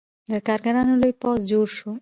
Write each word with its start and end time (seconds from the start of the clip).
د 0.31 0.33
کارګرانو 0.47 0.93
لوی 1.01 1.13
پوځ 1.21 1.39
جوړ 1.51 1.65
شو. 1.77 1.89